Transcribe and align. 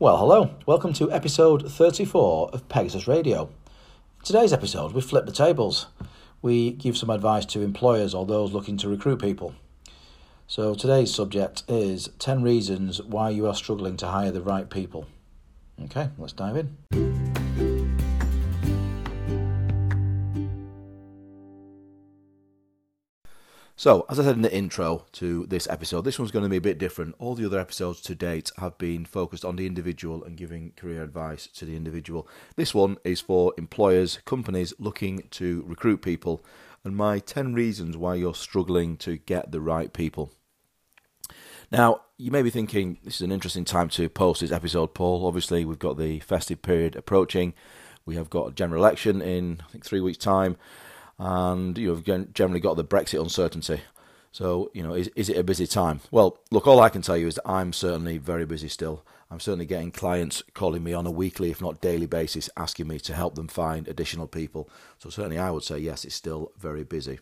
Well, 0.00 0.18
hello. 0.18 0.50
Welcome 0.64 0.92
to 0.92 1.10
episode 1.10 1.72
34 1.72 2.50
of 2.52 2.68
Pegasus 2.68 3.08
Radio. 3.08 3.46
In 4.20 4.24
today's 4.24 4.52
episode, 4.52 4.92
we 4.92 5.00
flip 5.00 5.26
the 5.26 5.32
tables. 5.32 5.86
We 6.40 6.70
give 6.70 6.96
some 6.96 7.10
advice 7.10 7.44
to 7.46 7.62
employers 7.62 8.14
or 8.14 8.24
those 8.24 8.52
looking 8.52 8.76
to 8.76 8.88
recruit 8.88 9.20
people. 9.20 9.56
So, 10.46 10.76
today's 10.76 11.12
subject 11.12 11.64
is 11.66 12.10
10 12.20 12.44
reasons 12.44 13.02
why 13.02 13.30
you 13.30 13.48
are 13.48 13.54
struggling 13.56 13.96
to 13.96 14.06
hire 14.06 14.30
the 14.30 14.40
right 14.40 14.70
people. 14.70 15.08
Okay, 15.86 16.10
let's 16.16 16.32
dive 16.32 16.56
in. 16.56 17.37
So, 23.78 24.04
as 24.08 24.18
I 24.18 24.24
said 24.24 24.34
in 24.34 24.42
the 24.42 24.52
intro 24.52 25.06
to 25.12 25.46
this 25.46 25.68
episode, 25.68 26.02
this 26.02 26.18
one's 26.18 26.32
going 26.32 26.42
to 26.42 26.48
be 26.48 26.56
a 26.56 26.60
bit 26.60 26.78
different. 26.78 27.14
All 27.20 27.36
the 27.36 27.46
other 27.46 27.60
episodes 27.60 28.00
to 28.00 28.16
date 28.16 28.50
have 28.56 28.76
been 28.76 29.04
focused 29.04 29.44
on 29.44 29.54
the 29.54 29.66
individual 29.66 30.24
and 30.24 30.36
giving 30.36 30.72
career 30.72 31.00
advice 31.00 31.46
to 31.54 31.64
the 31.64 31.76
individual. 31.76 32.26
This 32.56 32.74
one 32.74 32.96
is 33.04 33.20
for 33.20 33.54
employers, 33.56 34.18
companies 34.24 34.74
looking 34.80 35.28
to 35.30 35.62
recruit 35.64 35.98
people, 35.98 36.44
and 36.82 36.96
my 36.96 37.20
10 37.20 37.54
reasons 37.54 37.96
why 37.96 38.16
you're 38.16 38.34
struggling 38.34 38.96
to 38.96 39.16
get 39.16 39.52
the 39.52 39.60
right 39.60 39.92
people. 39.92 40.32
Now, 41.70 42.00
you 42.16 42.32
may 42.32 42.42
be 42.42 42.50
thinking 42.50 42.98
this 43.04 43.14
is 43.14 43.22
an 43.22 43.30
interesting 43.30 43.64
time 43.64 43.90
to 43.90 44.08
post 44.08 44.40
this 44.40 44.50
episode, 44.50 44.92
Paul. 44.92 45.24
Obviously, 45.24 45.64
we've 45.64 45.78
got 45.78 45.98
the 45.98 46.18
festive 46.18 46.62
period 46.62 46.96
approaching. 46.96 47.54
We 48.04 48.16
have 48.16 48.28
got 48.28 48.48
a 48.48 48.54
general 48.54 48.82
election 48.82 49.22
in, 49.22 49.60
I 49.64 49.70
think, 49.70 49.84
three 49.84 50.00
weeks' 50.00 50.18
time 50.18 50.56
and 51.18 51.76
you've 51.76 52.04
generally 52.04 52.60
got 52.60 52.76
the 52.76 52.84
Brexit 52.84 53.20
uncertainty. 53.20 53.80
So, 54.30 54.70
you 54.74 54.82
know, 54.82 54.94
is, 54.94 55.08
is 55.16 55.28
it 55.28 55.38
a 55.38 55.42
busy 55.42 55.66
time? 55.66 56.00
Well, 56.10 56.38
look, 56.50 56.66
all 56.66 56.80
I 56.80 56.90
can 56.90 57.02
tell 57.02 57.16
you 57.16 57.26
is 57.26 57.36
that 57.36 57.48
I'm 57.48 57.72
certainly 57.72 58.18
very 58.18 58.44
busy 58.44 58.68
still. 58.68 59.04
I'm 59.30 59.40
certainly 59.40 59.66
getting 59.66 59.90
clients 59.90 60.42
calling 60.54 60.84
me 60.84 60.92
on 60.92 61.06
a 61.06 61.10
weekly, 61.10 61.50
if 61.50 61.60
not 61.60 61.80
daily 61.80 62.06
basis, 62.06 62.48
asking 62.56 62.88
me 62.88 62.98
to 63.00 63.14
help 63.14 63.34
them 63.34 63.48
find 63.48 63.88
additional 63.88 64.26
people. 64.26 64.68
So, 64.98 65.10
certainly, 65.10 65.38
I 65.38 65.50
would 65.50 65.64
say 65.64 65.78
yes, 65.78 66.04
it's 66.04 66.14
still 66.14 66.52
very 66.58 66.84
busy. 66.84 67.20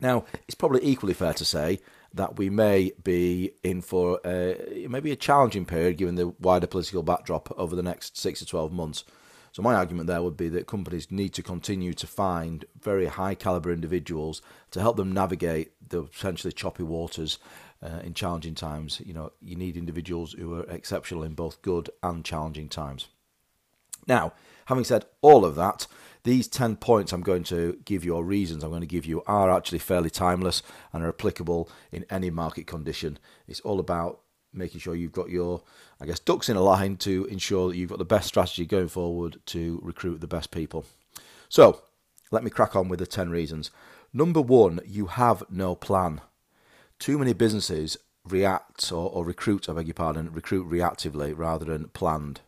Now, 0.00 0.24
it's 0.46 0.54
probably 0.54 0.84
equally 0.84 1.14
fair 1.14 1.32
to 1.34 1.44
say 1.44 1.80
that 2.14 2.36
we 2.36 2.50
may 2.50 2.92
be 3.02 3.52
in 3.62 3.80
for 3.80 4.20
a, 4.24 4.86
maybe 4.88 5.12
a 5.12 5.16
challenging 5.16 5.64
period 5.64 5.96
given 5.96 6.16
the 6.16 6.28
wider 6.40 6.66
political 6.66 7.02
backdrop 7.02 7.52
over 7.58 7.74
the 7.74 7.82
next 7.82 8.18
six 8.18 8.40
to 8.40 8.46
12 8.46 8.72
months. 8.72 9.04
So 9.52 9.62
my 9.62 9.74
argument 9.74 10.06
there 10.06 10.22
would 10.22 10.36
be 10.36 10.48
that 10.48 10.66
companies 10.66 11.10
need 11.10 11.34
to 11.34 11.42
continue 11.42 11.92
to 11.94 12.06
find 12.06 12.64
very 12.80 13.06
high 13.06 13.34
caliber 13.34 13.70
individuals 13.70 14.40
to 14.70 14.80
help 14.80 14.96
them 14.96 15.12
navigate 15.12 15.72
the 15.86 16.04
potentially 16.04 16.52
choppy 16.52 16.82
waters 16.82 17.38
uh, 17.82 18.00
in 18.02 18.14
challenging 18.14 18.54
times. 18.54 19.02
You 19.04 19.12
know, 19.12 19.32
you 19.42 19.54
need 19.54 19.76
individuals 19.76 20.32
who 20.32 20.54
are 20.54 20.70
exceptional 20.70 21.22
in 21.22 21.34
both 21.34 21.60
good 21.60 21.90
and 22.02 22.24
challenging 22.24 22.70
times. 22.70 23.08
Now, 24.06 24.32
having 24.66 24.84
said 24.84 25.04
all 25.20 25.44
of 25.44 25.54
that, 25.56 25.86
these 26.24 26.48
10 26.48 26.76
points 26.76 27.12
I'm 27.12 27.20
going 27.20 27.44
to 27.44 27.78
give 27.84 28.04
you, 28.04 28.14
or 28.14 28.24
reasons 28.24 28.64
I'm 28.64 28.70
going 28.70 28.80
to 28.80 28.86
give 28.86 29.04
you, 29.04 29.22
are 29.26 29.50
actually 29.50 29.80
fairly 29.80 30.10
timeless 30.10 30.62
and 30.92 31.04
are 31.04 31.08
applicable 31.08 31.68
in 31.90 32.06
any 32.08 32.30
market 32.30 32.66
condition. 32.66 33.18
It's 33.46 33.60
all 33.60 33.80
about 33.80 34.20
making 34.52 34.80
sure 34.80 34.94
you've 34.94 35.12
got 35.12 35.30
your, 35.30 35.62
I 36.00 36.06
guess, 36.06 36.18
ducks 36.18 36.48
in 36.48 36.56
a 36.56 36.62
line 36.62 36.96
to 36.98 37.24
ensure 37.26 37.68
that 37.68 37.76
you've 37.76 37.90
got 37.90 37.98
the 37.98 38.04
best 38.04 38.28
strategy 38.28 38.66
going 38.66 38.88
forward 38.88 39.40
to 39.46 39.80
recruit 39.82 40.20
the 40.20 40.26
best 40.26 40.50
people. 40.50 40.84
So, 41.48 41.82
let 42.30 42.44
me 42.44 42.50
crack 42.50 42.74
on 42.76 42.88
with 42.88 42.98
the 42.98 43.06
10 43.06 43.30
reasons. 43.30 43.70
Number 44.12 44.40
one, 44.40 44.80
you 44.86 45.06
have 45.06 45.42
no 45.50 45.74
plan. 45.74 46.20
Too 46.98 47.18
many 47.18 47.32
businesses 47.32 47.96
react 48.28 48.92
or, 48.92 49.10
or 49.10 49.24
recruit, 49.24 49.68
I 49.68 49.72
beg 49.72 49.86
your 49.86 49.94
pardon, 49.94 50.32
recruit 50.32 50.70
reactively 50.70 51.36
rather 51.36 51.64
than 51.64 51.88
planned. 51.88 52.40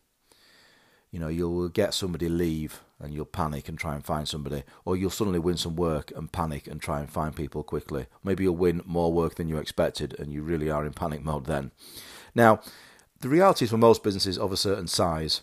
You 1.11 1.21
know, 1.21 1.29
you'll 1.29 1.69
get 1.69 1.95
somebody 1.95 2.29
leave 2.29 2.81
and 3.05 3.15
you'll 3.15 3.27
panic 3.27 3.69
and 3.69 3.79
try 3.79 3.95
and 3.95 4.05
find 4.05 4.27
somebody, 4.27 4.65
or 4.85 4.97
you'll 4.97 5.11
suddenly 5.11 5.39
win 5.39 5.57
some 5.57 5.77
work 5.77 6.13
and 6.17 6.33
panic 6.33 6.67
and 6.67 6.81
try 6.81 7.01
and 7.01 7.11
find 7.11 7.37
people 7.37 7.63
quickly. 7.63 8.07
Maybe 8.25 8.45
you'll 8.45 8.57
win 8.57 8.83
more 8.85 9.13
work 9.13 9.37
than 9.37 9.49
you 9.49 9.59
expected, 9.59 10.19
and 10.19 10.33
you 10.33 10.43
really 10.43 10.71
are 10.71 10.85
in 10.85 10.93
panic 10.93 11.23
mode 11.23 11.47
then. 11.47 11.71
Now, 12.35 12.61
the 13.21 13.29
reality 13.29 13.67
for 13.67 13.77
most 13.77 14.03
businesses 14.03 14.39
of 14.39 14.51
a 14.51 14.57
certain 14.57 14.89
size 14.89 15.43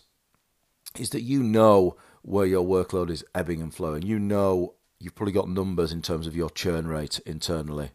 is 0.98 1.10
that 1.10 1.22
you 1.22 1.42
know 1.42 1.96
where 2.22 2.46
your 2.46 2.64
workload 2.64 3.10
is 3.10 3.24
ebbing 3.34 3.62
and 3.62 3.74
flowing. 3.74 4.02
You 4.02 4.18
know 4.18 4.74
you've 5.02 5.14
probably 5.14 5.32
got 5.32 5.48
numbers 5.48 5.92
in 5.92 6.02
terms 6.02 6.26
of 6.26 6.36
your 6.36 6.50
churn 6.50 6.86
rate 6.86 7.20
internally. 7.26 7.90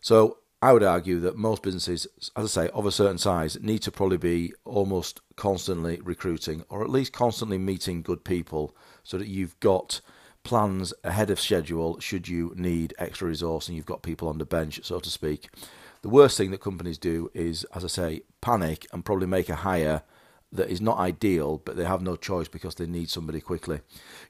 So 0.00 0.38
I 0.62 0.72
would 0.72 0.82
argue 0.82 1.20
that 1.20 1.36
most 1.36 1.62
businesses, 1.62 2.06
as 2.36 2.56
I 2.56 2.64
say, 2.64 2.70
of 2.72 2.86
a 2.86 2.92
certain 2.92 3.18
size, 3.18 3.58
need 3.60 3.80
to 3.82 3.90
probably 3.90 4.16
be 4.16 4.52
almost 4.64 5.20
constantly 5.36 6.00
recruiting 6.02 6.64
or 6.68 6.82
at 6.82 6.90
least 6.90 7.12
constantly 7.12 7.58
meeting 7.58 8.02
good 8.02 8.24
people 8.24 8.74
so 9.02 9.18
that 9.18 9.28
you've 9.28 9.58
got 9.60 10.00
plans 10.42 10.94
ahead 11.04 11.30
of 11.30 11.38
schedule 11.40 12.00
should 12.00 12.28
you 12.28 12.52
need 12.56 12.94
extra 12.98 13.28
resource 13.28 13.68
and 13.68 13.76
you've 13.76 13.86
got 13.86 14.02
people 14.02 14.28
on 14.28 14.38
the 14.38 14.46
bench, 14.46 14.80
so 14.82 14.98
to 14.98 15.10
speak. 15.10 15.48
The 16.02 16.08
worst 16.08 16.36
thing 16.36 16.50
that 16.50 16.62
companies 16.62 16.96
do 16.96 17.30
is, 17.34 17.64
as 17.74 17.84
I 17.84 17.88
say, 17.88 18.22
panic 18.40 18.86
and 18.92 19.04
probably 19.04 19.26
make 19.26 19.50
a 19.50 19.56
hire 19.56 20.02
that 20.52 20.70
is 20.70 20.80
not 20.80 20.98
ideal, 20.98 21.58
but 21.64 21.76
they 21.76 21.84
have 21.84 22.02
no 22.02 22.16
choice 22.16 22.48
because 22.48 22.74
they 22.74 22.86
need 22.86 23.10
somebody 23.10 23.40
quickly. 23.40 23.80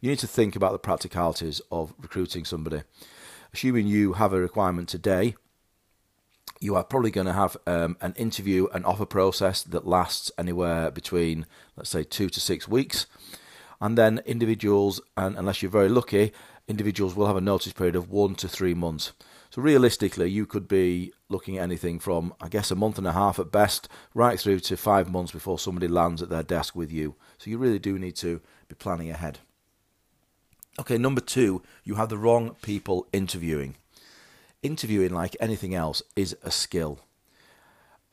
You 0.01 0.11
need 0.11 0.19
to 0.19 0.27
think 0.27 0.57
about 0.57 0.73
the 0.73 0.79
practicalities 0.79 1.61
of 1.71 1.95
recruiting 1.99 2.45
somebody. 2.45 2.83
Assuming 3.55 3.87
you 3.87 4.15
have 4.15 4.33
a 4.33 4.41
requirement 4.41 4.89
today, 4.89 5.37
you 6.61 6.75
are 6.75 6.85
probably 6.85 7.11
going 7.11 7.27
to 7.27 7.33
have 7.33 7.57
um, 7.67 7.97
an 8.01 8.13
interview 8.17 8.67
and 8.75 8.85
offer 8.85 9.07
process 9.07 9.63
that 9.63 9.87
lasts 9.87 10.31
anywhere 10.37 10.91
between, 10.91 11.47
let's 11.77 11.91
say, 11.91 12.05
two 12.05 12.29
to 12.29 12.41
six 12.41 12.69
weeks. 12.69 13.07
And 13.81 13.97
then 13.97 14.21
individuals, 14.27 15.01
and 15.17 15.37
unless 15.37 15.63
you're 15.63 15.71
very 15.71 15.89
lucky, 15.89 16.33
individuals 16.69 17.15
will 17.15 17.27
have 17.27 17.37
a 17.37 17.41
notice 17.41 17.73
period 17.73 17.97
of 17.97 18.11
one 18.11 18.35
to 18.37 18.49
three 18.49 18.75
months. 18.75 19.13
So 19.51 19.63
realistically, 19.63 20.31
you 20.31 20.47
could 20.47 20.69
be 20.69 21.13
looking 21.29 21.59
at 21.59 21.63
anything 21.63 21.99
from, 21.99 22.35
I 22.41 22.49
guess, 22.49 22.71
a 22.71 22.77
month 22.77 22.99
and 22.99 23.07
a 23.07 23.13
half 23.13 23.39
at 23.39 23.51
best, 23.51 23.89
right 24.15 24.39
through 24.39 24.61
to 24.61 24.77
five 24.77 25.11
months 25.11 25.33
before 25.33 25.59
somebody 25.59 25.89
lands 25.89 26.23
at 26.23 26.29
their 26.29 26.43
desk 26.43 26.77
with 26.77 26.93
you. 26.93 27.17
So 27.39 27.51
you 27.51 27.59
really 27.59 27.79
do 27.79 27.99
need 27.99 28.17
to 28.17 28.41
be 28.69 28.75
planning 28.75 29.11
ahead. 29.11 29.41
Okay, 30.79 30.99
number 30.99 31.21
two, 31.21 31.63
you 31.83 31.97
have 31.97 32.11
the 32.11 32.19
wrong 32.19 32.57
people 32.63 33.07
interviewing 33.13 33.75
interviewing, 34.63 35.13
like 35.13 35.37
anything 35.41 35.75
else, 35.75 36.03
is 36.17 36.37
a 36.43 36.51
skill. 36.51 37.01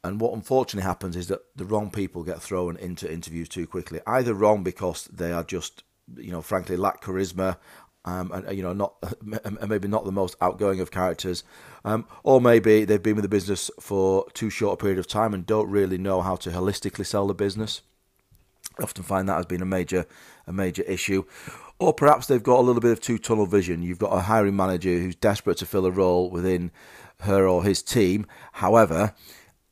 And 0.03 0.21
what 0.21 0.33
unfortunately 0.33 0.87
happens 0.87 1.15
is 1.15 1.27
that 1.27 1.41
the 1.55 1.65
wrong 1.65 1.89
people 1.91 2.23
get 2.23 2.41
thrown 2.41 2.77
into 2.77 3.11
interviews 3.11 3.49
too 3.49 3.67
quickly. 3.67 3.99
Either 4.07 4.33
wrong 4.33 4.63
because 4.63 5.05
they 5.05 5.31
are 5.31 5.43
just, 5.43 5.83
you 6.15 6.31
know, 6.31 6.41
frankly 6.41 6.77
lack 6.77 7.01
charisma, 7.01 7.57
um, 8.05 8.31
and 8.31 8.55
you 8.55 8.63
know, 8.63 8.73
not 8.73 8.93
and 9.43 9.69
maybe 9.69 9.87
not 9.87 10.05
the 10.05 10.11
most 10.11 10.35
outgoing 10.41 10.79
of 10.79 10.91
characters, 10.91 11.43
um, 11.83 12.05
or 12.23 12.39
maybe 12.39 12.85
they've 12.85 13.03
been 13.03 13.15
with 13.15 13.23
the 13.23 13.29
business 13.29 13.69
for 13.79 14.25
too 14.33 14.49
short 14.49 14.79
a 14.79 14.81
period 14.81 14.99
of 14.99 15.07
time 15.07 15.33
and 15.33 15.45
don't 15.45 15.69
really 15.69 15.97
know 15.97 16.21
how 16.21 16.37
to 16.37 16.49
holistically 16.49 17.05
sell 17.05 17.27
the 17.27 17.33
business. 17.33 17.81
I 18.79 18.83
often 18.83 19.03
find 19.03 19.27
that 19.27 19.35
has 19.35 19.45
been 19.45 19.61
a 19.61 19.65
major 19.65 20.05
a 20.45 20.53
major 20.53 20.83
issue. 20.83 21.25
Or 21.79 21.93
perhaps 21.93 22.25
they've 22.25 22.41
got 22.41 22.59
a 22.59 22.61
little 22.61 22.81
bit 22.81 22.91
of 22.91 23.01
two 23.01 23.19
tunnel 23.19 23.45
vision. 23.45 23.83
You've 23.83 23.99
got 23.99 24.13
a 24.13 24.21
hiring 24.21 24.55
manager 24.55 24.89
who's 24.89 25.15
desperate 25.15 25.57
to 25.57 25.65
fill 25.65 25.85
a 25.85 25.91
role 25.91 26.29
within 26.31 26.71
her 27.21 27.47
or 27.47 27.63
his 27.63 27.83
team. 27.83 28.25
However, 28.53 29.13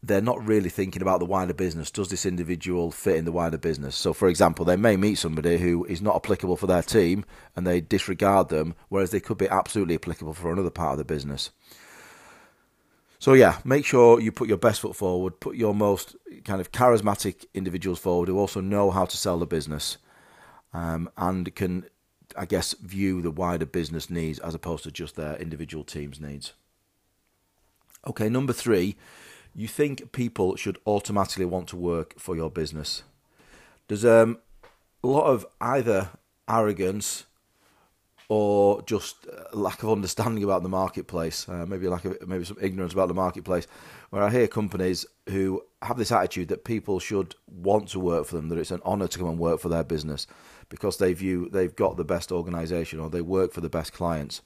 they're 0.06 0.22
not 0.22 0.46
really 0.46 0.70
thinking 0.70 1.02
about 1.02 1.20
the 1.20 1.26
wider 1.26 1.54
business. 1.54 1.92
Does 1.92 2.10
this 2.10 2.26
individual 2.26 2.92
fit 2.92 3.16
in 3.16 3.26
the 3.26 3.32
wider 3.32 3.58
business? 3.58 3.96
So, 3.96 4.14
for 4.14 4.28
example, 4.28 4.66
they 4.66 4.76
may 4.76 4.98
meet 4.98 5.16
somebody 5.16 5.58
who 5.58 5.86
is 5.86 6.02
not 6.02 6.16
applicable 6.16 6.58
for 6.58 6.68
their 6.68 6.84
team 6.84 7.26
and 7.56 7.66
they 7.66 7.82
disregard 7.82 8.50
them, 8.50 8.76
whereas 8.90 9.12
they 9.12 9.20
could 9.20 9.38
be 9.38 9.50
absolutely 9.50 9.96
applicable 9.96 10.34
for 10.34 10.52
another 10.52 10.70
part 10.70 10.94
of 10.94 10.98
the 11.00 11.06
business. 11.06 11.52
So, 13.20 13.34
yeah, 13.34 13.60
make 13.64 13.86
sure 13.86 14.20
you 14.20 14.32
put 14.32 14.48
your 14.48 14.58
best 14.58 14.82
foot 14.82 14.96
forward, 14.96 15.40
put 15.40 15.56
your 15.56 15.74
most 15.74 16.16
kind 16.44 16.62
of 16.62 16.72
charismatic 16.72 17.46
individuals 17.54 18.00
forward 18.00 18.30
who 18.30 18.38
also 18.38 18.62
know 18.62 18.92
how 18.92 19.06
to 19.06 19.18
sell 19.18 19.40
the 19.40 19.48
business 19.48 19.98
um, 20.74 21.10
and 21.18 21.54
can 21.56 21.86
I 22.38 22.46
guess, 22.46 22.74
view 22.74 23.22
the 23.22 23.32
wider 23.32 23.66
business 23.66 24.10
needs 24.10 24.40
as 24.40 24.56
opposed 24.56 24.84
to 24.84 24.92
just 24.92 25.16
their 25.16 25.36
individual 25.38 25.84
team's 25.84 26.20
needs. 26.20 26.54
Okay, 28.08 28.30
number 28.30 28.54
three, 28.54 28.96
you 29.56 29.68
think 29.68 30.12
people 30.12 30.56
should 30.58 30.78
automatically 30.86 31.46
want 31.46 31.70
to 31.70 31.78
work 31.78 32.20
for 32.20 32.36
your 32.36 32.52
business. 32.52 33.04
There's 33.88 34.04
um, 34.04 34.40
a 35.04 35.08
lot 35.08 35.26
of 35.26 35.46
either 35.62 36.10
arrogance 36.50 37.26
or 38.28 38.82
just 38.82 39.28
lack 39.54 39.84
of 39.84 39.92
understanding 39.92 40.44
about 40.44 40.64
the 40.64 40.70
marketplace, 40.70 41.48
uh, 41.48 41.66
maybe 41.68 41.88
lack 41.88 42.06
of 42.06 42.28
maybe 42.28 42.44
some 42.44 42.58
ignorance 42.60 42.92
about 42.92 43.08
the 43.08 43.14
marketplace, 43.14 43.68
where 44.10 44.24
I 44.24 44.32
hear 44.32 44.48
companies 44.48 45.06
who 45.30 45.64
have 45.84 45.98
this 45.98 46.12
attitude 46.12 46.48
that 46.50 46.66
people 46.66 47.00
should 47.00 47.36
want 47.48 47.88
to 47.90 48.00
work 48.00 48.26
for 48.26 48.36
them, 48.36 48.50
that 48.50 48.58
it's 48.58 48.72
an 48.72 48.82
honour 48.84 49.08
to 49.08 49.20
come 49.20 49.28
and 49.28 49.40
work 49.40 49.60
for 49.60 49.70
their 49.70 49.84
business 49.84 50.26
because 50.70 50.98
they 50.98 51.14
view 51.14 51.48
they've 51.50 51.76
got 51.76 51.98
the 51.98 52.04
best 52.04 52.32
organisation 52.32 53.00
or 53.00 53.10
they 53.10 53.22
work 53.22 53.54
for 53.54 53.62
the 53.62 53.70
best 53.70 53.94
clients. 53.94 54.42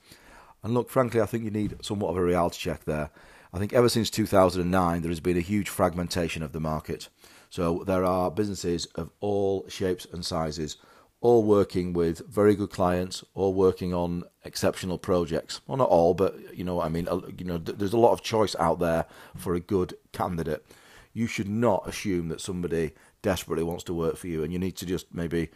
And 0.62 0.74
look, 0.74 0.90
frankly, 0.90 1.22
I 1.22 1.26
think 1.26 1.46
you 1.46 1.52
need 1.52 1.78
somewhat 1.82 2.10
of 2.10 2.18
a 2.18 2.24
reality 2.24 2.58
check 2.58 2.84
there. 2.84 3.10
I 3.52 3.58
think 3.58 3.74
ever 3.74 3.90
since 3.90 4.12
2009, 4.12 5.02
there 5.02 5.10
has 5.10 5.20
been 5.20 5.38
a 5.38 5.42
huge 5.42 5.70
fragmentation 5.70 6.44
of 6.44 6.52
the 6.52 6.60
market. 6.60 7.10
So 7.50 7.84
there 7.86 8.06
are 8.06 8.30
businesses 8.30 8.86
of 8.94 9.10
all 9.20 9.68
shapes 9.68 10.06
and 10.14 10.24
sizes, 10.24 10.78
all 11.20 11.44
working 11.44 11.92
with 11.92 12.22
very 12.28 12.56
good 12.56 12.70
clients, 12.70 13.24
all 13.34 13.54
working 13.56 13.92
on 13.92 14.24
exceptional 14.46 15.00
projects. 15.00 15.62
Well, 15.66 15.78
not 15.78 15.90
all, 15.90 16.14
but 16.14 16.56
you 16.56 16.64
know 16.64 16.76
what 16.76 16.86
I 16.86 16.90
mean. 16.90 17.08
You 17.40 17.46
know, 17.46 17.58
there's 17.58 17.94
a 17.94 17.98
lot 17.98 18.14
of 18.14 18.22
choice 18.22 18.56
out 18.60 18.80
there 18.80 19.06
for 19.36 19.56
a 19.56 19.60
good 19.60 19.96
candidate. 20.14 20.64
You 21.12 21.26
should 21.26 21.50
not 21.50 21.88
assume 21.88 22.28
that 22.30 22.42
somebody 22.42 22.92
desperately 23.24 23.64
wants 23.64 23.84
to 23.86 23.96
work 23.96 24.16
for 24.16 24.28
you, 24.28 24.44
and 24.44 24.54
you 24.54 24.60
need 24.60 24.78
to 24.78 24.86
just 24.86 25.12
maybe 25.12 25.50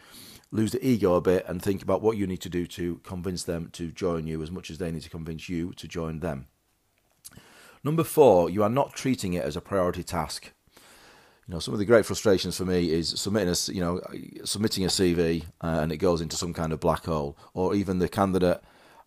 lose 0.49 0.71
the 0.71 0.85
ego 0.85 1.13
a 1.13 1.21
bit 1.21 1.45
and 1.47 1.61
think 1.61 1.83
about 1.83 2.01
what 2.01 2.17
you 2.17 2.25
need 2.25 2.41
to 2.41 2.49
do 2.49 2.65
to 2.67 2.97
convince 3.03 3.43
them 3.43 3.69
to 3.73 3.91
join 3.91 4.25
you 4.25 4.41
as 4.41 4.51
much 4.51 4.71
as 4.71 4.79
they 4.79 4.91
need 4.91 5.03
to 5.03 5.09
convince 5.09 5.47
you 5.47 5.73
to 5.73 5.87
join 5.87 6.19
them. 6.19 6.47
Number 7.83 8.03
four, 8.03 8.49
you 8.49 8.63
are 8.63 8.69
not 8.69 8.93
treating 8.93 9.33
it 9.33 9.43
as 9.43 9.55
a 9.55 9.61
priority 9.61 10.03
task. 10.03 10.51
You 11.47 11.53
know, 11.53 11.59
some 11.59 11.73
of 11.73 11.79
the 11.79 11.85
great 11.85 12.05
frustrations 12.05 12.57
for 12.57 12.63
me 12.63 12.89
is 12.91 13.09
submitting 13.19 13.49
a, 13.49 13.73
you 13.73 13.81
know, 13.81 13.99
submitting 14.45 14.85
a 14.85 14.87
CV 14.87 15.43
uh, 15.61 15.79
and 15.81 15.91
it 15.91 15.97
goes 15.97 16.21
into 16.21 16.37
some 16.37 16.53
kind 16.53 16.71
of 16.71 16.79
black 16.79 17.05
hole, 17.05 17.37
or 17.53 17.75
even 17.75 17.99
the 17.99 18.07
candidate 18.07 18.61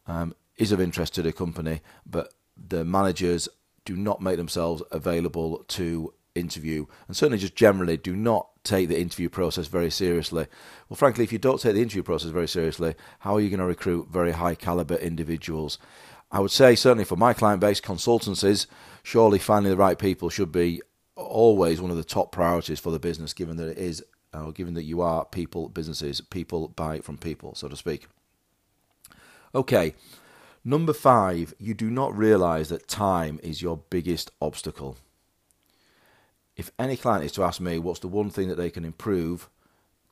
um, 0.07 0.35
is 0.59 0.73
of 0.73 0.81
interest 0.81 1.15
to 1.15 1.23
the 1.23 1.33
company, 1.33 1.81
but 2.05 2.35
the 2.57 2.85
managers 2.85 3.49
do 3.87 3.97
not 3.97 4.21
make 4.21 4.37
themselves 4.37 4.83
available 4.91 5.65
to 5.69 6.13
interview, 6.35 6.85
and 7.09 7.17
certainly 7.17 7.39
just 7.39 7.55
generally 7.55 7.97
do 7.97 8.15
not 8.15 8.49
take 8.63 8.89
the 8.89 9.01
interview 9.01 9.31
process 9.31 9.69
very 9.69 9.91
seriously. 9.91 10.47
Well, 10.89 10.97
frankly, 10.97 11.25
if 11.25 11.33
you 11.33 11.39
don't 11.39 11.61
take 11.61 11.75
the 11.75 11.83
interview 11.83 12.03
process 12.03 12.31
very 12.31 12.49
seriously, 12.49 12.95
how 13.21 13.37
are 13.37 13.41
you 13.41 13.49
going 13.49 13.61
to 13.61 13.67
recruit 13.67 14.09
very 14.11 14.33
high 14.33 14.55
caliber 14.55 14.97
individuals? 14.97 15.79
I 16.31 16.41
would 16.41 16.51
say, 16.51 16.75
certainly 16.75 17.05
for 17.05 17.17
my 17.17 17.33
client 17.33 17.61
base 17.61 17.81
consultancies, 17.81 18.67
surely 19.03 19.39
finding 19.39 19.71
the 19.71 19.77
right 19.77 19.99
people 19.99 20.29
should 20.29 20.53
be 20.53 20.83
always 21.15 21.81
one 21.81 21.91
of 21.91 21.97
the 21.97 22.05
top 22.05 22.33
priorities 22.33 22.81
for 22.81 22.91
the 22.91 22.99
business, 22.99 23.33
given 23.33 23.57
that 23.57 23.69
it 23.69 23.79
is, 23.79 24.05
uh, 24.35 24.51
given 24.51 24.75
that 24.75 24.85
you 24.85 25.01
are 25.01 25.25
people 25.25 25.69
businesses, 25.69 26.21
people 26.21 26.69
buy 26.69 27.01
from 27.01 27.17
people, 27.17 27.55
so 27.55 27.69
to 27.69 27.77
speak. 27.77 28.07
Okay, 29.55 29.95
number 30.65 30.93
five, 30.93 31.55
you 31.59 31.73
do 31.73 31.91
not 31.91 32.17
realize 32.17 32.69
that 32.69 32.89
time 32.89 33.41
is 33.43 33.63
your 33.63 33.79
biggest 33.89 34.31
obstacle. 34.43 34.99
If 36.57 36.71
any 36.79 36.97
client 36.97 37.25
is 37.25 37.33
to 37.33 37.45
ask 37.45 37.61
me 37.61 37.79
what's 37.79 38.01
the 38.01 38.09
one 38.09 38.31
thing 38.31 38.49
that 38.49 38.57
they 38.57 38.71
can 38.71 38.85
improve 38.85 39.49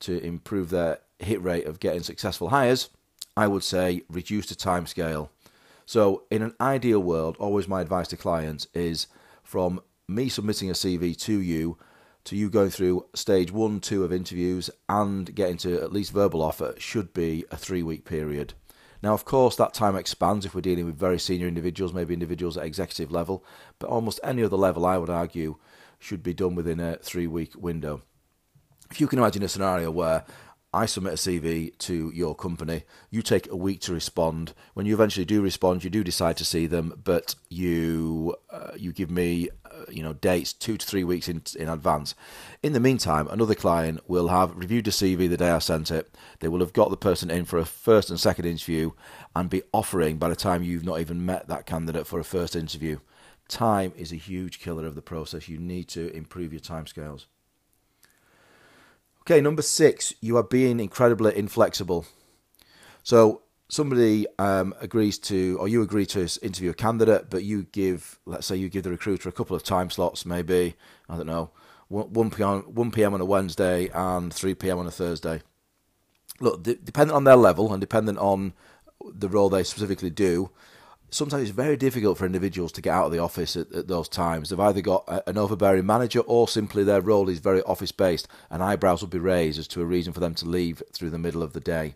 to 0.01 0.23
improve 0.23 0.69
their 0.69 0.99
hit 1.19 1.41
rate 1.41 1.65
of 1.65 1.79
getting 1.79 2.03
successful 2.03 2.49
hires, 2.49 2.89
I 3.37 3.47
would 3.47 3.63
say 3.63 4.03
reduce 4.09 4.47
the 4.47 4.55
time 4.55 4.87
scale. 4.87 5.31
So, 5.85 6.23
in 6.31 6.41
an 6.41 6.55
ideal 6.59 6.99
world, 6.99 7.37
always 7.39 7.67
my 7.67 7.81
advice 7.81 8.07
to 8.09 8.17
clients 8.17 8.67
is 8.73 9.07
from 9.43 9.81
me 10.07 10.29
submitting 10.29 10.69
a 10.69 10.73
CV 10.73 11.17
to 11.21 11.39
you 11.39 11.77
to 12.25 12.35
you 12.35 12.49
going 12.49 12.71
through 12.71 13.05
stage 13.13 13.51
one, 13.51 13.79
two 13.79 14.03
of 14.03 14.11
interviews 14.11 14.69
and 14.89 15.33
getting 15.35 15.57
to 15.57 15.81
at 15.81 15.93
least 15.93 16.11
verbal 16.11 16.41
offer 16.41 16.73
should 16.77 17.13
be 17.13 17.45
a 17.51 17.57
three 17.57 17.83
week 17.83 18.03
period. 18.03 18.55
Now, 19.03 19.13
of 19.13 19.25
course, 19.25 19.55
that 19.57 19.75
time 19.75 19.95
expands 19.95 20.45
if 20.45 20.55
we're 20.55 20.61
dealing 20.61 20.85
with 20.85 20.97
very 20.97 21.19
senior 21.19 21.47
individuals, 21.47 21.93
maybe 21.93 22.15
individuals 22.15 22.57
at 22.57 22.65
executive 22.65 23.11
level, 23.11 23.45
but 23.77 23.89
almost 23.89 24.19
any 24.23 24.43
other 24.43 24.57
level, 24.57 24.85
I 24.85 24.97
would 24.97 25.11
argue, 25.11 25.57
should 25.99 26.23
be 26.23 26.33
done 26.33 26.55
within 26.55 26.79
a 26.79 26.97
three 26.97 27.27
week 27.27 27.53
window. 27.55 28.01
If 28.89 28.99
you 28.99 29.07
can 29.07 29.19
imagine 29.19 29.43
a 29.43 29.47
scenario 29.47 29.91
where 29.91 30.25
I 30.75 30.87
submit 30.87 31.13
a 31.13 31.15
CV 31.15 31.77
to 31.77 32.11
your 32.13 32.35
company. 32.35 32.83
You 33.09 33.21
take 33.21 33.49
a 33.49 33.55
week 33.55 33.79
to 33.81 33.93
respond. 33.93 34.53
When 34.73 34.85
you 34.85 34.93
eventually 34.93 35.23
do 35.23 35.41
respond, 35.41 35.85
you 35.85 35.89
do 35.89 36.03
decide 36.03 36.35
to 36.35 36.43
see 36.43 36.67
them, 36.67 37.01
but 37.01 37.35
you 37.47 38.35
uh, 38.49 38.71
you 38.75 38.91
give 38.91 39.09
me 39.09 39.47
uh, 39.63 39.85
you 39.89 40.03
know 40.03 40.11
dates 40.11 40.51
two 40.51 40.75
to 40.75 40.85
three 40.85 41.05
weeks 41.05 41.29
in 41.29 41.43
in 41.57 41.69
advance. 41.69 42.13
In 42.61 42.73
the 42.73 42.81
meantime, 42.81 43.29
another 43.29 43.55
client 43.55 44.01
will 44.09 44.27
have 44.27 44.53
reviewed 44.53 44.83
the 44.83 44.91
CV 44.91 45.29
the 45.29 45.37
day 45.37 45.49
I 45.49 45.59
sent 45.59 45.91
it. 45.91 46.13
They 46.41 46.49
will 46.49 46.59
have 46.59 46.73
got 46.73 46.89
the 46.89 46.97
person 46.97 47.31
in 47.31 47.45
for 47.45 47.57
a 47.57 47.63
first 47.65 48.09
and 48.09 48.19
second 48.19 48.43
interview, 48.43 48.91
and 49.33 49.49
be 49.49 49.63
offering 49.71 50.17
by 50.17 50.27
the 50.27 50.35
time 50.35 50.61
you've 50.61 50.83
not 50.83 50.99
even 50.99 51.25
met 51.25 51.47
that 51.47 51.65
candidate 51.65 52.05
for 52.05 52.19
a 52.19 52.25
first 52.25 52.53
interview. 52.53 52.99
Time 53.47 53.93
is 53.95 54.11
a 54.11 54.17
huge 54.17 54.59
killer 54.59 54.85
of 54.85 54.95
the 54.95 55.01
process. 55.01 55.47
You 55.47 55.57
need 55.57 55.87
to 55.89 56.13
improve 56.13 56.51
your 56.51 56.59
timescales. 56.59 57.27
Okay, 59.27 59.41
number 59.41 59.63
six, 59.63 60.13
you 60.21 60.37
are 60.37 60.43
being 60.43 60.79
incredibly 60.79 61.35
inflexible. 61.35 62.05
So 63.01 63.41
somebody 63.69 64.27
um, 64.37 64.75
agrees 64.79 65.17
to, 65.17 65.57
or 65.59 65.67
you 65.67 65.81
agree 65.81 66.05
to 66.07 66.29
interview 66.43 66.69
a 66.69 66.75
candidate, 66.75 67.31
but 67.31 67.43
you 67.43 67.63
give, 67.71 68.19
let's 68.27 68.45
say, 68.45 68.55
you 68.55 68.69
give 68.69 68.83
the 68.83 68.91
recruiter 68.91 69.27
a 69.27 69.31
couple 69.31 69.55
of 69.55 69.63
time 69.63 69.89
slots, 69.89 70.27
maybe 70.27 70.75
I 71.09 71.17
don't 71.17 71.25
know, 71.25 71.49
one 71.87 72.29
p.m. 72.29 72.61
one 72.75 72.91
p.m. 72.91 73.15
on 73.15 73.21
a 73.21 73.25
Wednesday 73.25 73.89
and 73.95 74.31
three 74.31 74.53
p.m. 74.53 74.77
on 74.77 74.85
a 74.85 74.91
Thursday. 74.91 75.41
Look, 76.39 76.61
dependent 76.61 77.15
on 77.15 77.23
their 77.23 77.35
level 77.35 77.71
and 77.73 77.81
dependent 77.81 78.19
on 78.19 78.53
the 79.11 79.29
role 79.29 79.49
they 79.49 79.63
specifically 79.63 80.11
do, 80.11 80.51
sometimes 81.15 81.43
it's 81.43 81.51
very 81.51 81.77
difficult 81.77 82.17
for 82.17 82.25
individuals 82.25 82.71
to 82.73 82.81
get 82.81 82.93
out 82.93 83.05
of 83.05 83.11
the 83.11 83.19
office 83.19 83.55
at, 83.55 83.71
at 83.71 83.87
those 83.87 84.09
times. 84.09 84.49
They've 84.49 84.59
either 84.59 84.81
got 84.81 85.05
a, 85.07 85.27
an 85.29 85.37
overbearing 85.37 85.85
manager 85.85 86.19
or 86.19 86.47
simply 86.47 86.83
their 86.83 87.01
role 87.01 87.29
is 87.29 87.39
very 87.39 87.61
office 87.63 87.91
based, 87.91 88.27
and 88.49 88.61
eyebrows 88.61 89.01
will 89.01 89.09
be 89.09 89.19
raised 89.19 89.57
as 89.57 89.67
to 89.69 89.81
a 89.81 89.85
reason 89.85 90.13
for 90.13 90.19
them 90.19 90.35
to 90.35 90.45
leave 90.45 90.83
through 90.93 91.11
the 91.11 91.17
middle 91.17 91.41
of 91.41 91.53
the 91.53 91.59
day. 91.59 91.95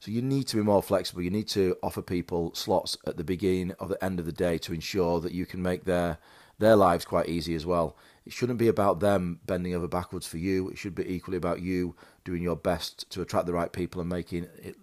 So 0.00 0.10
you 0.10 0.22
need 0.22 0.46
to 0.48 0.56
be 0.56 0.62
more 0.62 0.82
flexible. 0.82 1.22
You 1.22 1.30
need 1.30 1.48
to 1.48 1.76
offer 1.82 2.02
people 2.02 2.54
slots 2.54 2.96
at 3.06 3.16
the 3.16 3.24
beginning 3.24 3.74
or 3.80 3.88
the 3.88 4.02
end 4.04 4.18
of 4.18 4.26
the 4.26 4.32
day 4.32 4.58
to 4.58 4.72
ensure 4.72 5.20
that 5.20 5.32
you 5.32 5.46
can 5.46 5.62
make 5.62 5.84
their 5.84 6.18
their 6.58 6.76
lives 6.76 7.04
quite 7.04 7.28
easy 7.28 7.54
as 7.54 7.66
well. 7.66 7.96
It 8.24 8.32
shouldn't 8.32 8.58
be 8.58 8.68
about 8.68 9.00
them 9.00 9.40
bending 9.44 9.74
over 9.74 9.86
backwards 9.86 10.26
for 10.26 10.38
you. 10.38 10.70
It 10.70 10.78
should 10.78 10.94
be 10.94 11.06
equally 11.06 11.36
about 11.36 11.60
you 11.60 11.94
doing 12.24 12.42
your 12.42 12.56
best 12.56 13.10
to 13.10 13.20
attract 13.20 13.44
the 13.44 13.52
right 13.52 13.70
people 13.70 14.00
and 14.00 14.08
making 14.08 14.48
it 14.62 14.76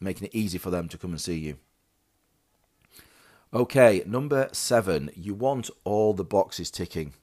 making 0.00 0.26
it 0.26 0.34
easy 0.34 0.58
for 0.58 0.70
them 0.70 0.88
to 0.88 0.98
come 0.98 1.10
and 1.10 1.20
see 1.20 1.38
you. 1.38 1.56
Okay, 3.52 4.04
number 4.06 4.48
seven, 4.52 5.10
you 5.16 5.34
want 5.34 5.70
all 5.82 6.14
the 6.14 6.22
boxes 6.22 6.70
ticking. 6.70 7.14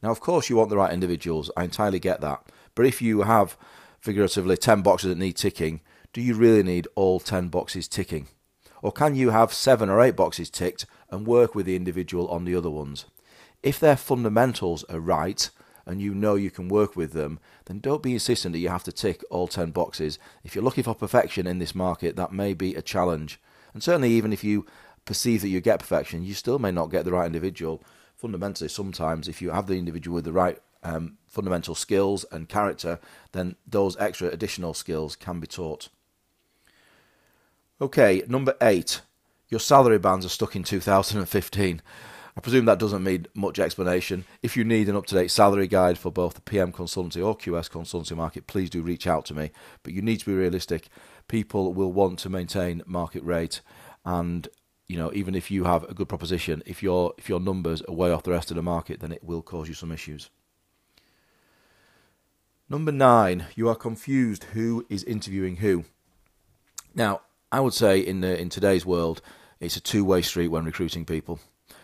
Now, 0.00 0.12
of 0.12 0.20
course, 0.20 0.48
you 0.48 0.54
want 0.54 0.70
the 0.70 0.76
right 0.76 0.92
individuals. 0.92 1.50
I 1.56 1.64
entirely 1.64 1.98
get 1.98 2.20
that. 2.20 2.46
But 2.76 2.86
if 2.86 3.02
you 3.02 3.22
have, 3.22 3.56
figuratively, 3.98 4.56
10 4.56 4.82
boxes 4.82 5.08
that 5.08 5.18
need 5.18 5.36
ticking, 5.36 5.80
do 6.12 6.20
you 6.20 6.34
really 6.34 6.62
need 6.62 6.86
all 6.94 7.18
10 7.18 7.48
boxes 7.48 7.88
ticking? 7.88 8.28
Or 8.82 8.92
can 8.92 9.16
you 9.16 9.30
have 9.30 9.52
seven 9.52 9.90
or 9.90 10.00
eight 10.00 10.14
boxes 10.14 10.48
ticked 10.48 10.86
and 11.10 11.26
work 11.26 11.56
with 11.56 11.66
the 11.66 11.74
individual 11.74 12.28
on 12.28 12.44
the 12.44 12.54
other 12.54 12.70
ones? 12.70 13.06
If 13.64 13.80
their 13.80 13.96
fundamentals 13.96 14.84
are 14.84 15.00
right 15.00 15.50
and 15.84 16.00
you 16.00 16.14
know 16.14 16.36
you 16.36 16.52
can 16.52 16.68
work 16.68 16.94
with 16.94 17.14
them, 17.14 17.40
then 17.64 17.80
don't 17.80 18.02
be 18.02 18.12
insistent 18.12 18.52
that 18.52 18.60
you 18.60 18.68
have 18.68 18.84
to 18.84 18.92
tick 18.92 19.24
all 19.28 19.48
10 19.48 19.72
boxes. 19.72 20.20
If 20.44 20.54
you're 20.54 20.62
looking 20.62 20.84
for 20.84 20.94
perfection 20.94 21.48
in 21.48 21.58
this 21.58 21.74
market, 21.74 22.14
that 22.14 22.32
may 22.32 22.54
be 22.54 22.76
a 22.76 22.82
challenge. 22.82 23.40
And 23.74 23.82
certainly, 23.82 24.10
even 24.10 24.32
if 24.32 24.44
you 24.44 24.66
perceive 25.04 25.42
that 25.42 25.48
you 25.48 25.60
get 25.60 25.80
perfection, 25.80 26.22
you 26.22 26.34
still 26.34 26.58
may 26.58 26.70
not 26.70 26.90
get 26.90 27.04
the 27.04 27.12
right 27.12 27.26
individual. 27.26 27.82
Fundamentally, 28.16 28.68
sometimes 28.68 29.28
if 29.28 29.42
you 29.42 29.50
have 29.50 29.66
the 29.66 29.78
individual 29.78 30.14
with 30.16 30.24
the 30.24 30.32
right 30.32 30.58
um, 30.82 31.18
fundamental 31.26 31.74
skills 31.74 32.24
and 32.30 32.48
character, 32.48 32.98
then 33.32 33.56
those 33.66 33.96
extra 33.98 34.28
additional 34.28 34.74
skills 34.74 35.16
can 35.16 35.40
be 35.40 35.46
taught. 35.46 35.88
Okay, 37.80 38.22
number 38.28 38.54
eight, 38.60 39.00
your 39.48 39.60
salary 39.60 39.98
bands 39.98 40.24
are 40.24 40.30
stuck 40.30 40.54
in 40.54 40.62
2015. 40.62 41.82
I 42.34 42.40
presume 42.40 42.64
that 42.64 42.78
doesn't 42.78 43.04
need 43.04 43.28
much 43.34 43.58
explanation. 43.58 44.24
If 44.42 44.56
you 44.56 44.64
need 44.64 44.88
an 44.88 44.96
up 44.96 45.04
to 45.06 45.14
date 45.14 45.30
salary 45.30 45.66
guide 45.66 45.98
for 45.98 46.10
both 46.10 46.34
the 46.34 46.40
PM 46.40 46.72
consultancy 46.72 47.24
or 47.24 47.36
QS 47.36 47.70
consultancy 47.70 48.16
market, 48.16 48.46
please 48.46 48.70
do 48.70 48.80
reach 48.80 49.06
out 49.06 49.26
to 49.26 49.34
me. 49.34 49.50
But 49.82 49.92
you 49.92 50.00
need 50.00 50.20
to 50.20 50.26
be 50.26 50.34
realistic. 50.34 50.88
People 51.28 51.74
will 51.74 51.92
want 51.92 52.18
to 52.20 52.30
maintain 52.30 52.82
market 52.86 53.22
rate, 53.22 53.60
and 54.04 54.48
you 54.92 54.98
know, 54.98 55.10
even 55.14 55.34
if 55.34 55.50
you 55.50 55.64
have 55.64 55.84
a 55.84 55.94
good 55.94 56.10
proposition, 56.10 56.62
if 56.66 56.82
your 56.82 57.14
if 57.16 57.26
your 57.26 57.40
numbers 57.40 57.80
are 57.88 57.94
way 57.94 58.12
off 58.12 58.24
the 58.24 58.30
rest 58.30 58.50
of 58.50 58.56
the 58.56 58.62
market, 58.62 59.00
then 59.00 59.10
it 59.10 59.24
will 59.24 59.40
cause 59.40 59.66
you 59.66 59.72
some 59.72 59.90
issues. 59.90 60.28
Number 62.68 62.92
nine, 62.92 63.46
you 63.54 63.70
are 63.70 63.74
confused 63.74 64.44
who 64.52 64.84
is 64.90 65.02
interviewing 65.04 65.56
who. 65.56 65.86
Now, 66.94 67.22
I 67.50 67.60
would 67.60 67.72
say 67.72 68.00
in 68.00 68.20
the 68.20 68.38
in 68.38 68.50
today's 68.50 68.84
world, 68.84 69.22
it's 69.60 69.76
a 69.76 69.80
two-way 69.80 70.20
street 70.20 70.48
when 70.48 70.66
recruiting 70.66 71.06
people. 71.06 71.40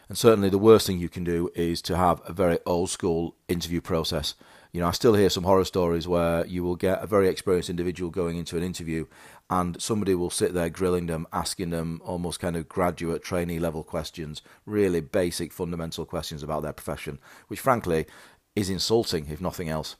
And 0.09 0.17
certainly 0.17 0.49
the 0.49 0.59
worst 0.59 0.87
thing 0.87 0.99
you 0.99 1.09
can 1.09 1.25
do 1.25 1.51
is 1.55 1.83
to 1.83 1.97
have 1.97 2.23
a 2.25 2.33
very 2.33 2.59
old 2.65 2.91
school 2.91 3.37
interview 3.49 3.81
process 3.81 4.35
you 4.73 4.81
know, 4.81 4.89
I 4.89 4.93
still 4.93 5.15
hear 5.15 5.31
some 5.31 5.45
horror 5.45 5.65
stories 5.65 6.07
where 6.07 6.45
you 6.47 6.63
will 6.63 6.77
get 6.77 7.03
a 7.03 7.07
very 7.07 7.29
experienced 7.29 7.71
individual 7.71 8.11
going 8.11 8.37
into 8.37 8.57
an 8.57 8.63
interview 8.63 9.07
and 9.49 9.81
somebody 9.81 10.15
will 10.15 10.31
sit 10.31 10.53
there 10.53 10.69
grilling 10.69 11.07
them, 11.07 11.27
asking 11.33 11.71
them 11.71 12.03
almost 12.05 12.41
kind 12.41 12.55
of 12.55 12.69
graduate 12.69 13.23
trainee 13.23 13.59
level 13.59 13.83
questions, 13.83 14.43
really 14.67 15.01
basic 15.01 15.53
fundamental 15.53 16.05
questions 16.05 16.43
about 16.43 16.63
their 16.63 16.75
profession, 16.75 17.19
which 17.47 17.61
frankly 17.61 18.07
is 18.55 18.69
insulting, 18.69 19.29
if 19.31 19.41
nothing 19.41 19.71
else. 19.71 19.97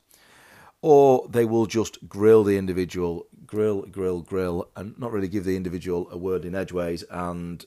Or 0.83 1.27
they 1.29 1.47
will 1.47 1.67
just 1.67 2.07
grill 2.07 2.45
the 2.45 2.59
individual, 2.59 3.27
grill, 3.47 3.83
grill, 3.83 4.21
grill, 4.21 4.69
and 4.77 4.99
not 4.99 5.13
really 5.13 5.29
give 5.29 5.45
the 5.45 5.57
individual 5.57 6.09
a 6.11 6.19
word 6.19 6.45
in 6.45 6.55
edgeways, 6.55 7.03
and 7.11 7.65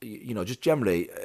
you 0.00 0.32
know, 0.32 0.44
just 0.44 0.60
generally 0.60 1.10
uh, 1.10 1.16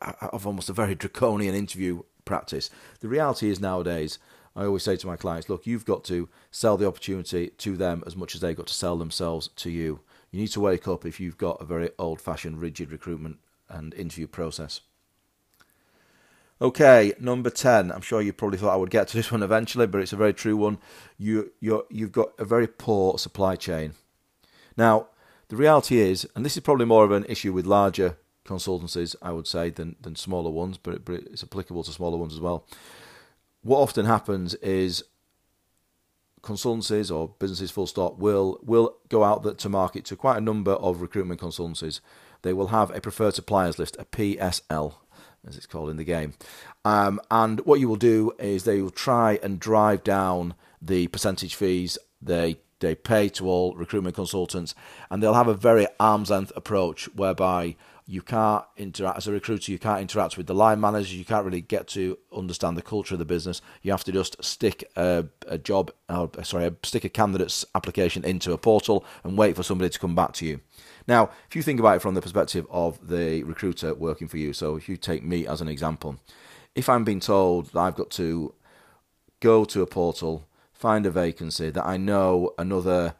have 0.00 0.46
almost 0.46 0.70
a 0.70 0.74
very 0.74 0.94
draconian 0.94 1.54
interview 1.54 2.02
practice. 2.24 2.70
The 3.00 3.08
reality 3.08 3.50
is 3.50 3.60
nowadays 3.60 4.18
I 4.56 4.64
always 4.64 4.82
say 4.82 4.96
to 4.96 5.06
my 5.06 5.16
clients, 5.16 5.48
look, 5.48 5.66
you've 5.66 5.84
got 5.84 6.04
to 6.04 6.28
sell 6.50 6.76
the 6.76 6.86
opportunity 6.86 7.48
to 7.58 7.76
them 7.76 8.02
as 8.06 8.16
much 8.16 8.34
as 8.34 8.40
they've 8.40 8.56
got 8.56 8.66
to 8.66 8.74
sell 8.74 8.96
themselves 8.96 9.48
to 9.56 9.70
you. 9.70 10.00
You 10.30 10.40
need 10.40 10.48
to 10.48 10.60
wake 10.60 10.88
up 10.88 11.04
if 11.04 11.20
you've 11.20 11.38
got 11.38 11.60
a 11.60 11.64
very 11.64 11.90
old 11.98 12.20
fashioned, 12.20 12.60
rigid 12.60 12.90
recruitment 12.90 13.38
and 13.68 13.94
interview 13.94 14.26
process. 14.26 14.80
Okay, 16.60 17.14
number 17.18 17.48
10. 17.48 17.90
I'm 17.90 18.02
sure 18.02 18.20
you 18.20 18.32
probably 18.32 18.58
thought 18.58 18.74
I 18.74 18.76
would 18.76 18.90
get 18.90 19.08
to 19.08 19.16
this 19.16 19.32
one 19.32 19.42
eventually, 19.42 19.86
but 19.86 20.02
it's 20.02 20.12
a 20.12 20.16
very 20.16 20.34
true 20.34 20.56
one. 20.56 20.78
You, 21.16 21.52
you 21.60 21.86
you've 21.88 22.12
got 22.12 22.32
a 22.38 22.44
very 22.44 22.66
poor 22.66 23.18
supply 23.18 23.56
chain. 23.56 23.94
Now, 24.76 25.06
the 25.48 25.56
reality 25.56 25.98
is, 25.98 26.28
and 26.34 26.44
this 26.44 26.56
is 26.56 26.62
probably 26.62 26.86
more 26.86 27.04
of 27.04 27.12
an 27.12 27.24
issue 27.28 27.52
with 27.52 27.66
larger 27.66 28.18
consultancies, 28.50 29.14
I 29.22 29.30
would 29.30 29.46
say, 29.46 29.70
than, 29.70 29.96
than 30.00 30.16
smaller 30.16 30.50
ones, 30.50 30.76
but, 30.76 31.04
but 31.04 31.14
it's 31.14 31.44
applicable 31.44 31.84
to 31.84 31.92
smaller 31.92 32.18
ones 32.18 32.34
as 32.34 32.40
well. 32.40 32.66
What 33.62 33.78
often 33.78 34.06
happens 34.06 34.54
is 34.54 35.04
consultancies 36.42 37.14
or 37.14 37.34
businesses 37.38 37.70
full 37.70 37.86
stop 37.86 38.18
will 38.18 38.58
will 38.62 38.96
go 39.10 39.22
out 39.22 39.58
to 39.58 39.68
market 39.68 40.06
to 40.06 40.16
quite 40.16 40.38
a 40.38 40.40
number 40.40 40.72
of 40.72 41.00
recruitment 41.00 41.40
consultancies. 41.40 42.00
They 42.42 42.52
will 42.52 42.68
have 42.68 42.90
a 42.90 43.00
preferred 43.00 43.34
suppliers 43.34 43.78
list, 43.78 43.96
a 43.98 44.04
PSL, 44.06 44.94
as 45.46 45.56
it's 45.56 45.66
called 45.66 45.90
in 45.90 45.98
the 45.98 46.04
game. 46.04 46.32
Um, 46.84 47.20
and 47.30 47.60
what 47.60 47.78
you 47.78 47.88
will 47.88 47.96
do 47.96 48.32
is 48.38 48.64
they 48.64 48.80
will 48.80 48.90
try 48.90 49.38
and 49.42 49.60
drive 49.60 50.02
down 50.02 50.54
the 50.80 51.06
percentage 51.08 51.54
fees 51.54 51.98
they 52.20 52.56
they 52.80 52.94
pay 52.94 53.28
to 53.28 53.46
all 53.46 53.74
recruitment 53.74 54.16
consultants, 54.16 54.74
and 55.10 55.22
they'll 55.22 55.34
have 55.34 55.48
a 55.48 55.54
very 55.54 55.86
arm's 55.98 56.30
length 56.30 56.52
approach 56.56 57.14
whereby 57.14 57.76
you 58.10 58.22
can't 58.22 58.64
interact 58.76 59.18
as 59.18 59.28
a 59.28 59.32
recruiter. 59.32 59.70
You 59.70 59.78
can't 59.78 60.00
interact 60.00 60.36
with 60.36 60.48
the 60.48 60.54
line 60.54 60.80
managers. 60.80 61.14
You 61.14 61.24
can't 61.24 61.44
really 61.44 61.60
get 61.60 61.86
to 61.88 62.18
understand 62.36 62.76
the 62.76 62.82
culture 62.82 63.14
of 63.14 63.20
the 63.20 63.24
business. 63.24 63.62
You 63.82 63.92
have 63.92 64.02
to 64.02 64.10
just 64.10 64.42
stick 64.42 64.82
a, 64.96 65.26
a 65.46 65.58
job, 65.58 65.92
uh, 66.08 66.26
sorry, 66.42 66.74
stick 66.82 67.04
a 67.04 67.08
candidate's 67.08 67.64
application 67.72 68.24
into 68.24 68.52
a 68.52 68.58
portal 68.58 69.04
and 69.22 69.38
wait 69.38 69.54
for 69.54 69.62
somebody 69.62 69.90
to 69.90 69.98
come 70.00 70.16
back 70.16 70.32
to 70.34 70.44
you. 70.44 70.60
Now, 71.06 71.30
if 71.48 71.54
you 71.54 71.62
think 71.62 71.78
about 71.78 71.98
it 71.98 72.02
from 72.02 72.14
the 72.14 72.20
perspective 72.20 72.66
of 72.68 73.06
the 73.06 73.44
recruiter 73.44 73.94
working 73.94 74.26
for 74.26 74.38
you, 74.38 74.52
so 74.54 74.74
if 74.74 74.88
you 74.88 74.96
take 74.96 75.22
me 75.22 75.46
as 75.46 75.60
an 75.60 75.68
example, 75.68 76.18
if 76.74 76.88
I'm 76.88 77.04
being 77.04 77.20
told 77.20 77.66
that 77.66 77.78
I've 77.78 77.94
got 77.94 78.10
to 78.12 78.52
go 79.38 79.64
to 79.66 79.82
a 79.82 79.86
portal, 79.86 80.48
find 80.72 81.06
a 81.06 81.12
vacancy 81.12 81.70
that 81.70 81.86
I 81.86 81.96
know 81.96 82.54
another, 82.58 83.14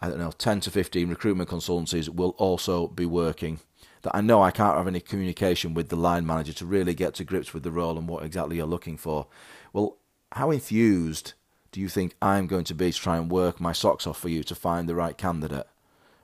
I 0.00 0.08
don't 0.08 0.18
know, 0.18 0.32
10 0.32 0.58
to 0.60 0.72
15 0.72 1.08
recruitment 1.08 1.48
consultancies 1.48 2.08
will 2.08 2.30
also 2.30 2.88
be 2.88 3.06
working 3.06 3.60
that 4.04 4.14
I 4.14 4.20
know 4.20 4.42
I 4.42 4.50
can't 4.50 4.76
have 4.76 4.86
any 4.86 5.00
communication 5.00 5.74
with 5.74 5.88
the 5.88 5.96
line 5.96 6.26
manager 6.26 6.52
to 6.54 6.66
really 6.66 6.94
get 6.94 7.14
to 7.14 7.24
grips 7.24 7.52
with 7.52 7.62
the 7.64 7.72
role 7.72 7.98
and 7.98 8.08
what 8.08 8.22
exactly 8.22 8.56
you're 8.56 8.66
looking 8.66 8.96
for. 8.96 9.26
Well, 9.72 9.96
how 10.32 10.50
enthused 10.50 11.32
do 11.72 11.80
you 11.80 11.88
think 11.88 12.14
I'm 12.22 12.46
going 12.46 12.64
to 12.64 12.74
be 12.74 12.92
to 12.92 12.98
try 12.98 13.16
and 13.16 13.30
work 13.30 13.60
my 13.60 13.72
socks 13.72 14.06
off 14.06 14.18
for 14.18 14.28
you 14.28 14.44
to 14.44 14.54
find 14.54 14.88
the 14.88 14.94
right 14.94 15.16
candidate? 15.16 15.66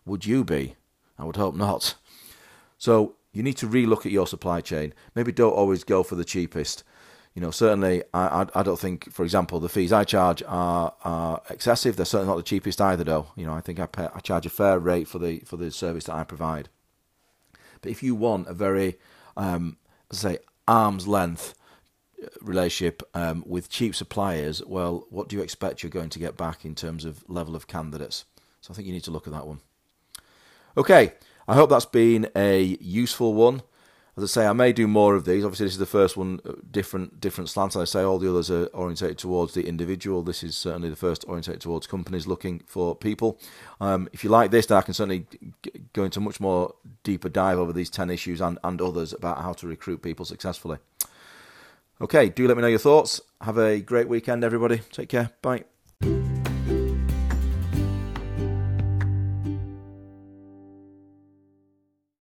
Would 0.05 0.27
you 0.27 0.45
be? 0.45 0.77
I 1.19 1.25
would 1.25 1.37
hope 1.37 1.55
not. 1.55 1.97
So 2.79 3.17
you 3.33 3.43
need 3.43 3.57
to 3.59 3.69
relook 3.69 4.07
at 4.07 4.13
your 4.13 4.27
supply 4.27 4.61
chain. 4.61 4.93
Maybe 5.15 5.33
don't 5.33 5.53
always 5.53 5.83
go 5.83 6.03
for 6.03 6.15
the 6.15 6.25
cheapest. 6.25 6.85
You 7.35 7.41
know, 7.41 7.51
certainly, 7.51 8.03
I, 8.13 8.43
I, 8.43 8.61
I 8.61 8.63
don't 8.63 8.79
think, 8.79 9.13
for 9.13 9.23
example, 9.25 9.61
the 9.61 9.69
fees 9.69 9.93
I 9.93 10.05
charge 10.05 10.43
are, 10.47 10.95
are 11.05 11.41
excessive. 11.49 11.97
They're 11.97 12.05
certainly 12.05 12.33
not 12.33 12.37
the 12.37 12.43
cheapest 12.43 12.81
either, 12.81 13.05
though. 13.05 13.29
You 13.37 13.47
know, 13.47 13.55
I 13.55 13.61
think 13.61 13.79
I, 13.79 13.87
pay, 13.87 14.09
I 14.15 14.19
charge 14.21 14.47
a 14.47 14.51
fair 14.51 14.79
rate 14.79 15.07
for 15.07 15.19
the 15.19 15.39
for 15.41 15.57
the 15.57 15.71
service 15.71 16.05
that 16.05 16.17
I 16.17 16.25
provide. 16.25 16.69
But 17.81 17.91
if 17.91 18.03
you 18.03 18.15
want 18.15 18.49
a 18.49 18.55
very, 18.55 18.99
um, 19.37 19.77
say, 20.13 20.39
arm's 20.69 21.07
length 21.07 21.55
uh, 22.23 22.27
relationship 22.41 23.03
um, 23.15 23.43
with 23.47 23.71
cheap 23.71 23.95
suppliers, 23.95 24.63
well, 24.65 25.07
what 25.11 25.29
do 25.29 25.37
you 25.37 25.43
expect 25.43 25.83
you're 25.83 25.91
going 25.91 26.11
to 26.11 26.19
get 26.19 26.37
back 26.37 26.65
in 26.65 26.75
terms 26.75 27.05
of 27.05 27.25
level 27.29 27.57
of 27.57 27.67
candidates? 27.67 28.25
So 28.61 28.73
I 28.73 28.75
think 28.75 28.87
you 28.87 28.93
need 28.93 29.05
to 29.05 29.11
look 29.11 29.27
at 29.27 29.33
that 29.33 29.47
one. 29.47 29.61
Okay, 30.77 31.15
I 31.49 31.55
hope 31.55 31.71
that's 31.71 31.87
been 31.87 32.29
a 32.37 32.63
useful 32.81 33.35
one. 33.35 33.63
As 34.21 34.37
I 34.37 34.43
say, 34.43 34.47
I 34.47 34.53
may 34.53 34.73
do 34.73 34.87
more 34.87 35.15
of 35.15 35.25
these. 35.25 35.45
Obviously, 35.45 35.65
this 35.67 35.73
is 35.73 35.79
the 35.79 35.87
first 35.87 36.15
one, 36.15 36.41
uh, 36.45 36.53
different 36.71 37.21
different 37.21 37.49
slants. 37.49 37.75
As 37.75 37.83
I 37.83 37.85
say, 37.85 38.03
all 38.03 38.19
the 38.19 38.29
others 38.29 38.51
are 38.51 38.67
orientated 38.67 39.17
towards 39.17 39.55
the 39.55 39.67
individual. 39.67 40.23
This 40.23 40.43
is 40.43 40.57
certainly 40.57 40.91
the 40.91 40.97
first 40.97 41.25
orientated 41.27 41.63
towards 41.63 41.87
companies 41.87 42.27
looking 42.27 42.63
for 42.67 42.95
people. 42.95 43.39
Um, 43.81 44.09
if 44.13 44.23
you 44.23 44.29
like 44.29 44.51
this, 44.51 44.67
then 44.67 44.77
I 44.77 44.83
can 44.83 44.93
certainly 44.93 45.27
go 45.95 46.05
into 46.05 46.21
much 46.21 46.39
more 46.39 46.75
deeper 47.03 47.31
dive 47.31 47.59
over 47.59 47.73
these 47.73 47.89
10 47.89 48.11
issues 48.11 48.43
and, 48.43 48.59
and 48.63 48.83
others 48.83 49.15
about 49.15 49.39
how 49.41 49.55
to 49.55 49.67
recruit 49.67 50.03
people 50.03 50.27
successfully. 50.27 50.79
Okay, 52.01 52.29
do 52.29 52.47
let 52.47 52.57
me 52.57 52.63
know 52.63 52.69
your 52.69 52.79
thoughts. 52.79 53.21
Have 53.41 53.59
a 53.59 53.81
great 53.81 54.09
weekend, 54.09 54.45
everybody. 54.45 54.83
Take 54.93 55.09
care. 55.09 55.31
Bye. 55.41 55.70